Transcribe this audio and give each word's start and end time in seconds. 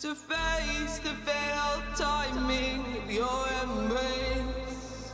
to 0.00 0.14
face 0.14 1.00
the 1.00 1.10
failed 1.26 1.82
timing 1.96 2.84
of 2.98 3.10
your 3.10 3.46
embrace. 3.64 5.12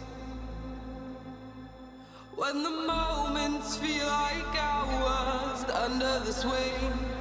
When 2.36 2.62
the 2.62 2.70
moments 2.70 3.78
feel 3.78 4.06
like 4.06 4.62
hours 4.62 5.64
under 5.70 6.18
the 6.26 6.32
swing. 6.32 7.13